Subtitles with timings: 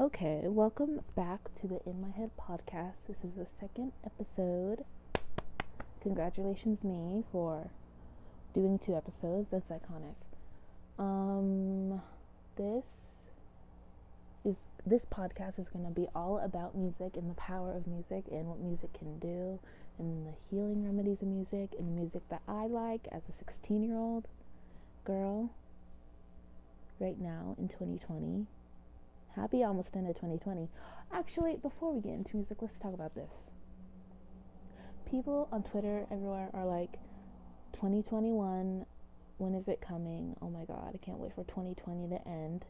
[0.00, 2.94] Okay, welcome back to the In My Head podcast.
[3.06, 4.86] This is the second episode.
[6.00, 7.70] Congratulations, me, for
[8.54, 9.48] doing two episodes.
[9.52, 10.14] That's iconic.
[10.98, 12.00] Um,
[12.56, 12.84] this
[14.46, 18.24] is this podcast is going to be all about music and the power of music
[18.32, 19.60] and what music can do
[19.98, 23.82] and the healing remedies of music and the music that I like as a 16
[23.82, 24.26] year old
[25.04, 25.50] girl
[26.98, 28.46] right now in 2020
[29.36, 30.68] Happy almost end of 2020.
[31.10, 33.30] Actually, before we get into music, let's talk about this.
[35.10, 36.92] People on Twitter everywhere are like,
[37.74, 38.84] 2021,
[39.38, 40.36] when is it coming?
[40.42, 42.64] Oh my god, I can't wait for 2020 to end.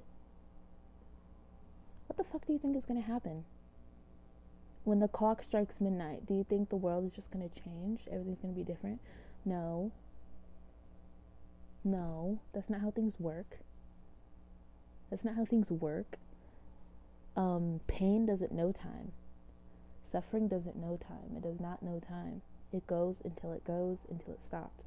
[2.06, 3.45] What the fuck do you think is to happen?
[4.84, 8.01] When the clock strikes midnight, do you think the world is just to change?
[8.11, 9.01] Everything's to be different?
[9.45, 9.91] No.
[11.84, 13.59] No, that's not how things work.
[15.11, 16.19] That's not how things work
[17.37, 19.13] um, pain doesn't know time.
[20.11, 21.37] Suffering doesn't know time.
[21.37, 22.43] It does not know time.
[22.73, 24.84] It goes until it goes until it stops.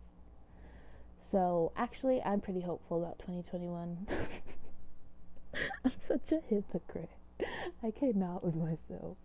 [1.31, 4.07] So actually, I'm pretty hopeful about 2021.
[5.85, 7.09] I'm such a hypocrite.
[7.83, 9.17] I cannot with myself.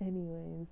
[0.00, 0.66] Anyways,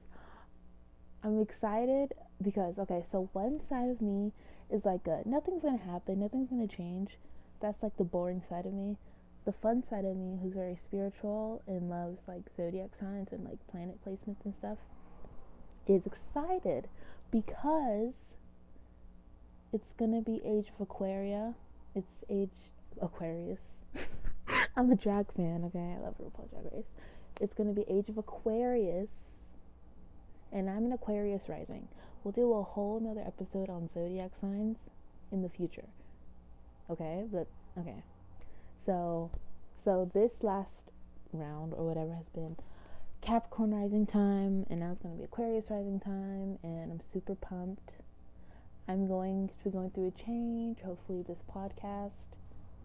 [1.24, 4.32] I'm excited because okay, so one side of me
[4.70, 7.10] is like a, nothing's gonna happen, nothing's gonna change.
[7.60, 8.96] That's like the boring side of me
[9.46, 13.58] the fun side of me who's very spiritual and loves like zodiac signs and like
[13.70, 14.76] planet placements and stuff
[15.86, 16.88] is excited
[17.30, 18.12] because
[19.72, 21.54] it's gonna be age of Aquaria.
[21.94, 22.50] It's age
[23.00, 23.60] Aquarius.
[24.76, 25.96] I'm a drag fan, okay?
[25.96, 26.84] I love RuPaul Drag Race.
[27.40, 29.08] It's gonna be age of Aquarius,
[30.52, 31.86] and I'm an Aquarius rising.
[32.24, 34.76] We'll do a whole another episode on zodiac signs
[35.30, 35.86] in the future.
[36.90, 37.46] Okay, but
[37.78, 38.02] okay.
[38.86, 39.30] So,
[39.84, 40.70] so this last
[41.32, 42.56] round or whatever has been
[43.20, 47.34] Capricorn rising time, and now it's going to be Aquarius rising time, and I'm super
[47.34, 47.90] pumped.
[48.86, 50.78] I'm going to be going through a change.
[50.84, 52.14] Hopefully, this podcast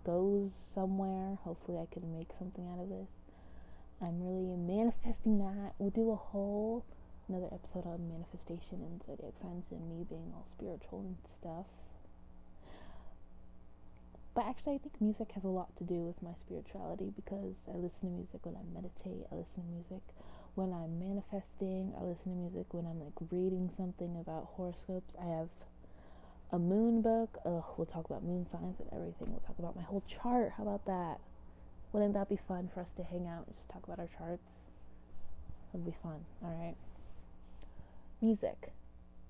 [0.04, 1.38] goes somewhere.
[1.44, 3.08] Hopefully, I can make something out of this.
[4.02, 5.74] I'm really manifesting that.
[5.78, 6.84] We'll do a whole
[7.30, 11.66] another episode on manifestation and zodiac signs and me being all spiritual and stuff.
[14.34, 17.76] But actually, I think music has a lot to do with my spirituality because I
[17.76, 20.04] listen to music when I meditate, I listen to music
[20.56, 25.12] when I'm manifesting, I listen to music when I'm like reading something about horoscopes.
[25.20, 25.50] I have
[26.52, 27.40] a moon book.
[27.46, 29.32] Ugh, we'll talk about moon signs and everything.
[29.32, 30.52] We'll talk about my whole chart.
[30.56, 31.20] How about that?
[31.92, 34.44] Wouldn't that be fun for us to hang out and just talk about our charts?
[35.72, 36.24] That'd be fun.
[36.44, 36.76] All right.
[38.22, 38.72] Music.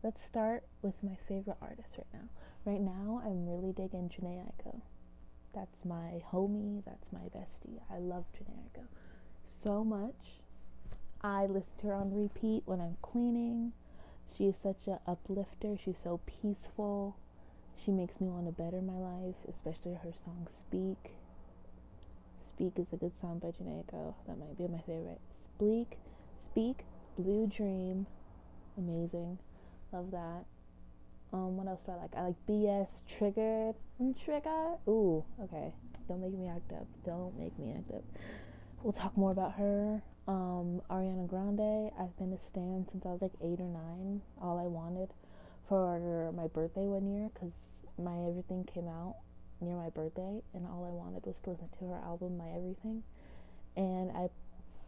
[0.04, 2.28] Let's start with my favorite artist right now.
[2.66, 4.82] Right now, I'm really digging Jhené Aiko.
[5.54, 6.84] That's my homie.
[6.86, 7.80] That's my bestie.
[7.90, 8.84] I love Aiko
[9.64, 10.42] so much.
[11.22, 13.74] I listen to her on repeat when I'm cleaning.
[14.36, 15.78] She is such an uplifter.
[15.84, 17.16] She's so peaceful.
[17.84, 21.12] She makes me want to better my life, especially her song Speak.
[22.56, 23.84] Speak is a good song by Jhené
[24.28, 25.20] That might be my favorite.
[25.56, 25.98] Speak,
[26.52, 26.86] Speak,
[27.18, 28.08] Blue Dream.
[28.78, 29.38] Amazing.
[29.92, 30.46] Love that.
[31.34, 32.12] Um, what else do I like?
[32.16, 32.88] I like BS
[33.18, 33.76] Triggered.
[34.02, 34.76] Mm, trigger.
[34.88, 35.74] Ooh, okay.
[36.08, 36.88] Don't make me act up.
[37.06, 38.04] Don't make me act up.
[38.84, 40.02] We'll talk more about her.
[40.28, 41.92] Um, Ariana Grande.
[42.00, 44.22] I've been a stan since I was like eight or nine.
[44.42, 45.10] All I wanted
[45.70, 47.52] for my birthday one year, cause
[47.98, 49.16] my everything came out
[49.62, 53.04] near my birthday, and all I wanted was to listen to her album, My Everything.
[53.78, 54.28] And I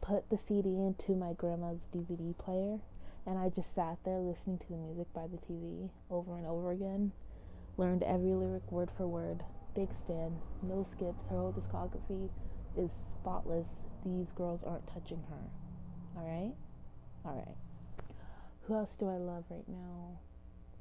[0.02, 2.80] put the CD into my grandma's DVD player
[3.26, 6.72] and I just sat there listening to the music by the TV over and over
[6.72, 7.12] again.
[7.78, 9.42] Learned every lyric word for word.
[9.76, 11.18] Big stan, no skips.
[11.30, 12.30] Her whole discography
[12.78, 12.90] is
[13.22, 13.66] spotless.
[14.06, 16.20] These girls aren't touching her.
[16.20, 16.54] Alright?
[17.26, 17.58] Alright.
[18.68, 20.20] Who else do I love right now?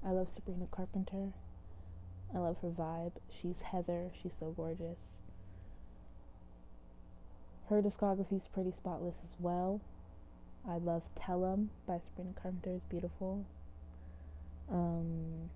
[0.04, 1.32] I love Sabrina Carpenter.
[2.34, 3.12] I love her vibe.
[3.40, 4.10] She's Heather.
[4.20, 4.98] She's so gorgeous.
[7.68, 9.80] Her discography is pretty spotless as well.
[10.68, 13.44] I love Tell 'em by Sabrina Carpenter is beautiful.
[14.70, 15.50] Um,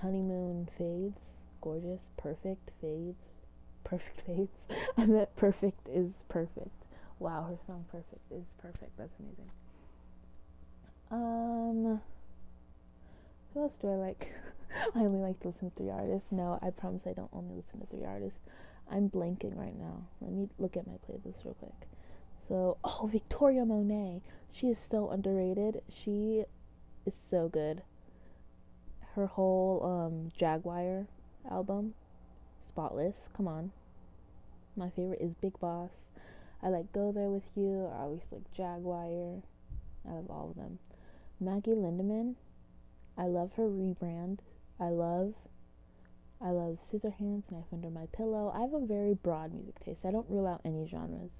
[0.00, 1.16] Honeymoon fades,
[1.60, 3.16] gorgeous, perfect fades,
[3.84, 4.50] perfect fades.
[4.96, 6.70] I meant perfect is perfect.
[7.18, 8.96] Wow, her song perfect is perfect.
[8.98, 9.50] That's amazing.
[11.10, 12.00] Um,
[13.54, 14.28] who else do I like?
[14.94, 16.26] I only like to listen to three artists.
[16.30, 18.38] No, I promise I don't only listen to three artists.
[18.90, 20.02] I'm blanking right now.
[20.20, 21.88] Let me look at my playlist real quick.
[22.48, 24.22] So, oh, Victoria Monet.
[24.52, 25.82] She is so underrated.
[26.04, 26.44] She
[27.06, 27.82] is so good.
[29.14, 31.06] Her whole um, Jaguar
[31.50, 31.94] album,
[32.68, 33.14] Spotless.
[33.36, 33.72] Come on.
[34.76, 35.90] My favorite is Big Boss.
[36.62, 37.90] I like Go There With You.
[37.94, 39.42] I always like Jaguar.
[40.08, 40.78] I love all of them.
[41.40, 42.34] Maggie Lindemann.
[43.16, 44.38] I love her rebrand.
[44.80, 45.34] I love
[46.40, 48.52] I love Scissorhands, Knife Under My Pillow.
[48.54, 50.04] I have a very broad music taste.
[50.04, 51.30] I don't rule out any genres.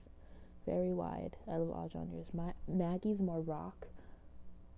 [0.68, 1.34] Very wide.
[1.50, 2.26] I love all genres.
[2.34, 3.86] My Maggie's more rock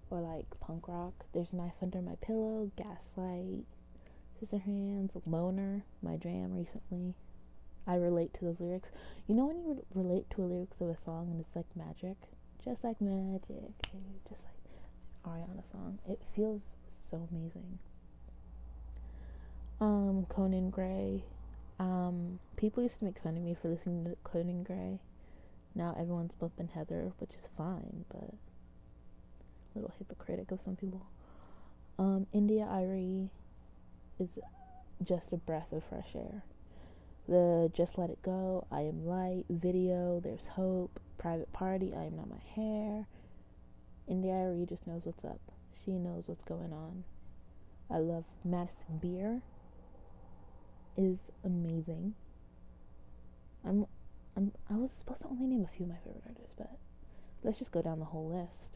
[0.09, 1.25] or like punk rock.
[1.35, 3.65] There's Knife Under My Pillow, Gaslight,
[4.39, 7.15] Scissorhands, Loner, my jam recently.
[7.89, 8.89] I relate to those lyrics.
[9.27, 11.67] You know when you re- relate to a lyrics of a song and it's like
[11.75, 12.17] magic?
[12.65, 13.73] Just like magic.
[14.29, 15.99] Just like Ariana song.
[16.09, 16.61] It feels
[17.11, 17.81] so amazing.
[19.81, 21.25] Um, Conan Gray.
[21.81, 25.01] Um, people used to make fun of me for listening to Conan Gray.
[25.75, 28.35] Now everyone's bumping Heather, which is fine, but
[29.75, 31.07] a little hypocritic of some people.
[31.99, 33.31] Um, India.Arie
[34.19, 34.29] is
[35.05, 36.43] just a breath of fresh air.
[37.29, 42.17] The Just Let It Go, I Am Light, video, There's Hope, Private Party, I Am
[42.17, 43.07] Not My Hair.
[44.09, 45.41] India.Arie just knows what's up.
[45.85, 47.05] She knows what's going on.
[47.91, 49.43] I love Madison Beer
[50.97, 52.15] is amazing.
[53.65, 53.87] I'm,
[54.41, 56.71] I'm, I was supposed to only name a few of my favorite artists, but
[57.45, 58.73] let's just go down the whole list.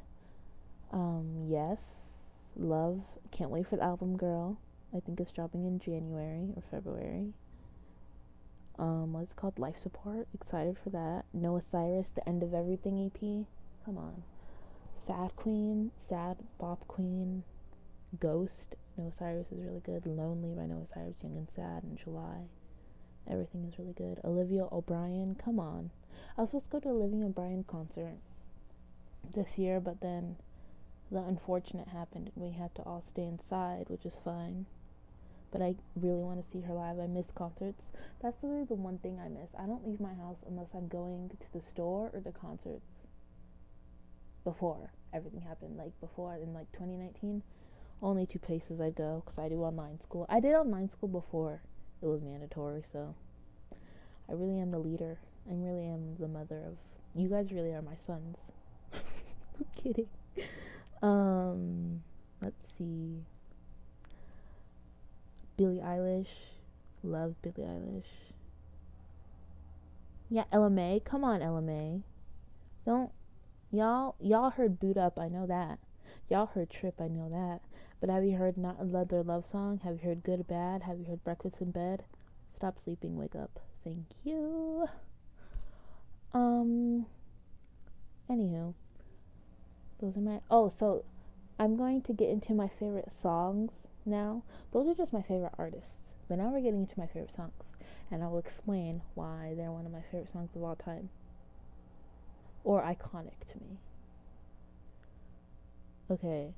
[0.92, 1.78] Um, yes,
[2.54, 3.00] love,
[3.30, 4.58] can't wait for the album Girl.
[4.94, 7.32] I think it's dropping in January or February.
[8.78, 9.58] Um, what's it called?
[9.58, 10.28] Life Support.
[10.34, 11.22] Excited for that.
[11.32, 13.20] Noah Cyrus, The End of Everything EP.
[13.86, 14.22] Come on.
[15.06, 17.42] Sad Queen, Sad Bop Queen,
[18.20, 20.04] Ghost, Noah Cyrus is really good.
[20.04, 22.42] Lonely by Noah Cyrus, Young and Sad in July.
[23.30, 24.20] Everything is really good.
[24.24, 25.90] Olivia O'Brien, come on.
[26.36, 28.18] I was supposed to go to Olivia O'Brien concert
[29.34, 30.36] this year, but then
[31.10, 34.66] the unfortunate happened and we had to all stay inside, which is fine.
[35.52, 36.98] But I really want to see her live.
[36.98, 37.80] I miss concerts.
[38.20, 39.48] That's really the one thing I miss.
[39.58, 42.84] I don't leave my house unless I'm going to the store or the concerts
[44.42, 45.76] before everything happened.
[45.76, 47.42] Like before in like 2019,
[48.02, 50.26] only two places I go because I do online school.
[50.28, 51.62] I did online school before
[52.02, 53.14] it was mandatory, so
[54.28, 55.18] I really am the leader.
[55.50, 56.76] I really am the mother of.
[57.14, 58.36] You guys really are my sons.
[58.92, 60.08] I'm kidding.
[61.02, 62.02] Um,
[62.42, 63.22] let's see.
[65.56, 66.26] Billie Eilish,
[67.02, 68.02] love Billie Eilish.
[70.52, 71.00] Ella Mai.
[71.04, 72.00] Come on, Mai.
[72.84, 73.10] Don't
[73.70, 75.78] y'all y'all heard Boo'd Up, I know that.
[76.28, 77.60] Y'all heard Trip, I know that.
[78.04, 79.80] But have you heard Not Another Love Song?
[79.82, 80.82] Have you heard Good Bad?
[80.82, 82.04] Have you heard Breakfast in Bed?
[82.54, 83.60] Stop sleeping, wake up.
[83.82, 84.86] Thank you.
[86.34, 87.06] Um.
[88.28, 88.74] Anywho,
[90.02, 90.40] those are my.
[90.50, 91.02] Oh, so
[91.58, 93.70] I'm going to get into my favorite songs
[94.04, 94.42] now.
[94.74, 95.88] Those are just my favorite artists.
[96.28, 97.54] But now we're getting into my favorite songs.
[98.10, 101.08] And I will explain why they're one of my favorite songs of all time.
[102.64, 103.78] Or iconic to me.
[106.10, 106.52] Okay,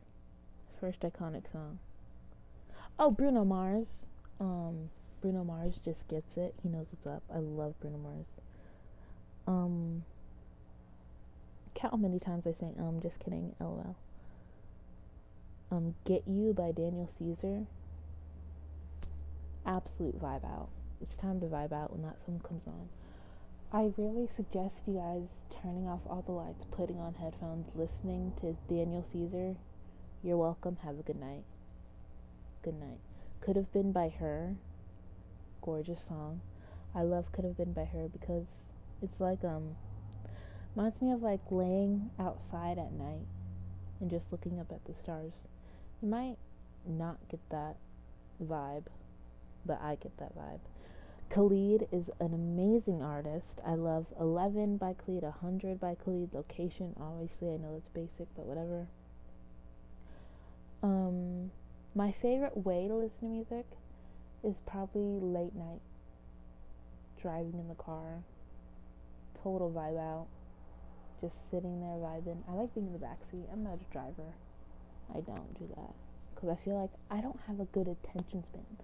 [0.81, 1.79] first iconic song.
[2.99, 3.87] Oh, Bruno Mars.
[4.41, 4.91] Um,
[5.21, 6.55] Bruno Mars just gets it.
[6.63, 7.23] He knows what's up.
[7.35, 8.27] I love Bruno Mars.
[9.47, 10.05] Um,
[11.75, 13.01] count how many times I say um.
[13.03, 13.55] Just kidding.
[13.61, 13.97] LOL.
[15.71, 17.67] Um, Get You by Daniel Caesar.
[19.67, 20.69] Absolute vibe out.
[21.03, 22.89] It's time to vibe out when that song comes on.
[23.73, 25.27] I really suggest you guys
[25.61, 29.57] turning off all the lights, putting on headphones, listening to Daniel Caesar
[30.23, 30.79] you're welcome.
[30.85, 31.45] Have a good night.
[32.63, 32.99] Good night.
[33.41, 34.55] Could have been by her.
[35.63, 36.41] Gorgeous song.
[36.95, 38.09] I love Could Have Been by H.E.R.
[38.09, 38.47] because
[39.03, 39.77] it's like um
[40.75, 43.27] reminds me of like laying outside at night
[44.01, 45.33] and just looking up at the stars.
[46.03, 46.37] You might
[46.87, 47.77] not get that
[48.43, 48.85] vibe,
[49.65, 50.61] but I get that vibe.
[51.31, 53.61] Khalid is an amazing artist.
[53.67, 56.95] I love 11 by Khalid, 100 by Khalid, Location.
[57.01, 58.87] Obviously, I know that's basic, but whatever.
[60.87, 61.51] Um,
[61.97, 63.67] my favorite way to listen to music
[64.45, 65.83] is probably late night,
[67.21, 68.23] driving in the car,
[69.43, 70.29] total vibe out,
[71.21, 72.39] just sitting there vibing.
[72.49, 73.53] I like being in the backseat.
[73.53, 74.31] I'm not a driver.
[75.11, 75.91] I don't do that
[76.33, 78.79] because I feel like I don't have a good attention span.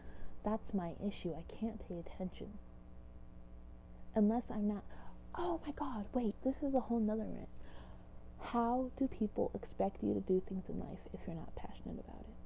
[0.44, 1.32] That's my issue.
[1.38, 2.49] I can't pay attention
[4.16, 4.82] unless I'm not.
[5.37, 6.04] Oh my God!
[6.14, 7.49] Wait, this is a whole nother rant.
[8.42, 12.20] How do people expect you to do things in life if you're not passionate about
[12.20, 12.37] it?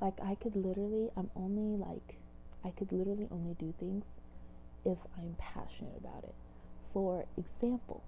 [0.00, 2.16] Like, I could literally, I'm only like,
[2.64, 4.04] I could literally only do things
[4.84, 6.34] if I'm passionate about it.
[6.92, 8.02] For example,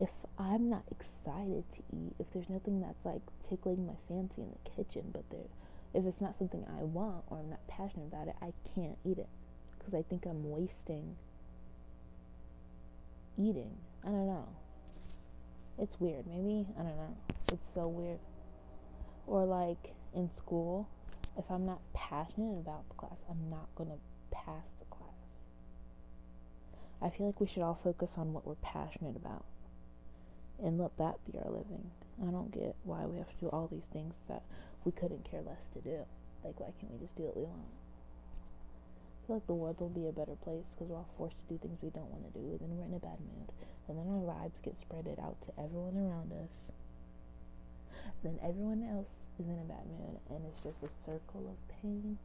[0.00, 4.50] if I'm not excited to eat, if there's nothing that's like tickling my fancy in
[4.50, 5.48] the kitchen, but there,
[5.94, 9.18] if it's not something I want or I'm not passionate about it, I can't eat
[9.18, 9.28] it
[9.78, 11.16] because I think I'm wasting
[13.38, 13.76] eating.
[14.02, 14.48] I don't know.
[15.78, 16.26] It's weird.
[16.26, 17.16] Maybe, I don't know.
[17.48, 18.18] It's so weird.
[19.26, 20.88] Or like in school,
[21.36, 23.98] if I'm not passionate about the class, I'm not going to
[24.30, 25.10] pass the class.
[27.02, 29.44] I feel like we should all focus on what we're passionate about
[30.62, 31.90] and let that be our living.
[32.22, 34.42] I don't get why we have to do all these things that
[34.84, 35.98] we couldn't care less to do.
[36.44, 37.66] Like, why can't we just do what we want?
[39.26, 41.56] Feel like the world will be a better place because we're all forced to do
[41.56, 43.48] things we don't want to do, and then we're in a bad mood,
[43.88, 46.52] and then our vibes get spreaded out to everyone around us.
[48.20, 49.08] Then everyone else
[49.40, 52.18] is in a bad mood, and it's just a circle of pain.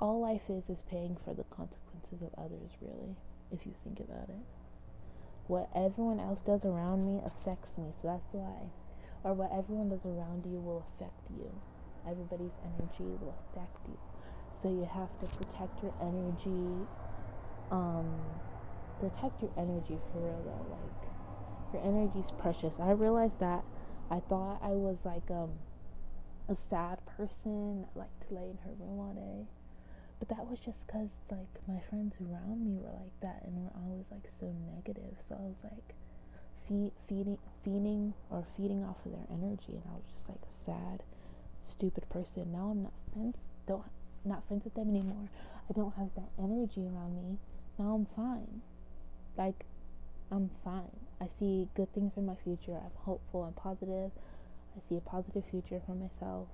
[0.00, 3.18] All life is is paying for the consequences of others, really,
[3.50, 4.46] if you think about it.
[5.50, 8.70] What everyone else does around me affects me, so that's why.
[9.24, 11.50] Or what everyone does around you will affect you.
[12.06, 13.98] Everybody's energy will affect you.
[14.62, 16.86] So you have to protect your energy.
[17.70, 18.40] Um,
[18.98, 20.66] protect your energy for real though.
[20.70, 21.08] Like
[21.72, 22.72] your energy's precious.
[22.80, 23.64] I realized that.
[24.10, 25.50] I thought I was like um
[26.48, 29.46] a sad person liked to lay in her room all day.
[30.18, 33.70] But that was just because, like, my friends around me were like that and were
[33.84, 35.14] always, like, so negative.
[35.28, 35.94] So I was, like,
[36.66, 39.78] feed, feeding, feeding or feeding off of their energy.
[39.78, 41.02] And I was just, like, a sad,
[41.70, 42.50] stupid person.
[42.50, 43.36] Now I'm not friends,
[43.68, 43.84] don't,
[44.24, 45.28] not friends with them anymore.
[45.68, 47.38] I don't have that energy around me.
[47.78, 48.62] Now I'm fine.
[49.36, 49.64] Like,
[50.30, 50.96] I'm fine.
[51.20, 52.74] I see good things in my future.
[52.74, 54.10] I'm hopeful and positive.
[54.76, 56.48] I see a positive future for myself.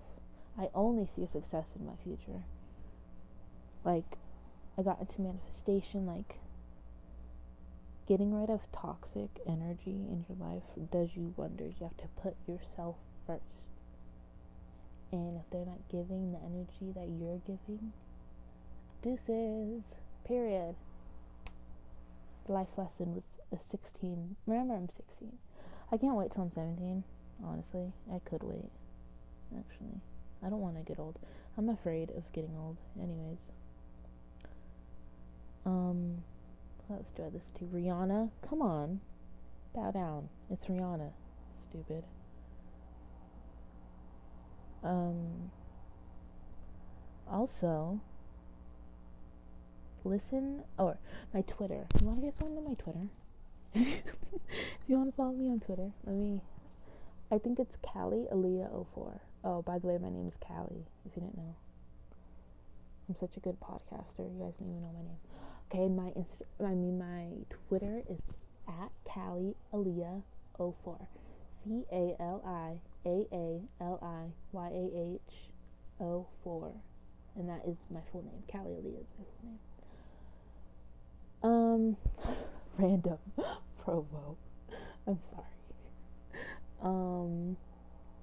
[0.59, 2.42] I only see success in my future
[3.85, 4.16] like
[4.78, 6.38] I got into manifestation like
[8.09, 11.75] getting rid of toxic energy in your life does you wonders.
[11.78, 13.42] You have to put yourself first.
[15.14, 17.92] And if they're not giving the energy that you're giving,
[19.02, 19.83] deuces.
[20.26, 20.75] Period.
[22.49, 24.37] Life lesson with a 16.
[24.47, 25.33] Remember, I'm 16.
[25.92, 27.04] I can't wait till I'm 17.
[27.44, 28.71] Honestly, I could wait.
[29.56, 30.00] Actually,
[30.44, 31.18] I don't want to get old.
[31.56, 33.38] I'm afraid of getting old, anyways.
[35.64, 36.23] Um,
[36.88, 38.30] let's do this to Rihanna.
[38.49, 39.00] Come on,
[39.75, 40.28] bow down.
[40.50, 41.11] It's Rihanna.
[41.71, 42.04] Stupid.
[44.85, 45.50] Um,
[47.31, 47.99] also,
[50.05, 50.99] listen or
[51.33, 51.87] my Twitter.
[52.00, 53.09] You want to get someone to my Twitter?
[53.75, 56.41] if you want to follow me on Twitter, let me.
[57.33, 59.19] I think it's Callie Aaliyah04.
[59.45, 60.85] Oh, by the way, my name is Callie.
[61.07, 61.55] If you didn't know,
[63.09, 64.19] I'm such a good podcaster.
[64.19, 65.19] You guys don't even know my name.
[65.73, 67.26] Okay, my Insta- I mean my
[67.69, 68.19] Twitter is
[68.69, 71.07] at Callie Aaliyah04.
[71.66, 75.35] V A L I A A L I Y A H
[76.00, 76.73] O 4.
[77.37, 78.42] And that is my full name.
[78.50, 79.59] Callie Lee is my full name.
[81.42, 81.97] Um,
[82.78, 83.18] random
[83.85, 84.37] promo.
[85.06, 85.44] I'm sorry.
[86.83, 87.56] Um,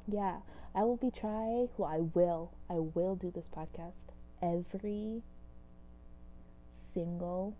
[0.07, 0.38] yeah,
[0.75, 1.65] I will be try.
[1.77, 2.51] Well, I will.
[2.69, 3.91] I will do this podcast
[4.41, 5.21] every
[6.93, 7.55] single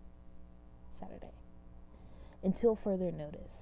[1.00, 1.34] Saturday
[2.44, 3.61] until further notice.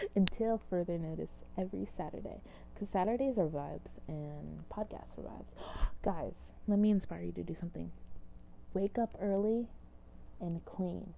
[0.16, 2.40] until further notice, every Saturday.
[2.74, 5.86] Because Saturdays are vibes and podcasts are vibes.
[6.04, 6.32] Guys,
[6.68, 7.90] let me inspire you to do something.
[8.74, 9.66] Wake up early
[10.40, 11.12] and clean.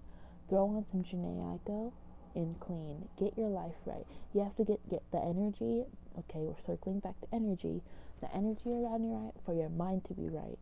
[0.49, 1.91] Throw on some Aiko
[2.35, 3.07] and clean.
[3.19, 4.05] Get your life right.
[4.33, 5.85] You have to get, get the energy.
[6.19, 7.81] Okay, we're circling back to energy.
[8.21, 10.57] The energy around your right for your mind to be right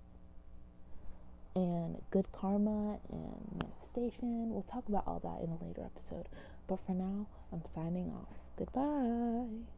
[1.55, 3.63] and good karma and
[3.95, 4.49] manifestation.
[4.51, 6.27] We'll talk about all that in a later episode.
[6.67, 8.35] But for now, I'm signing off.
[8.57, 9.73] Goodbye.